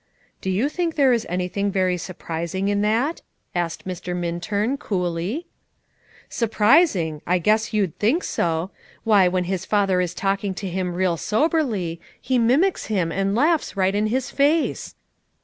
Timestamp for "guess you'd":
7.37-7.99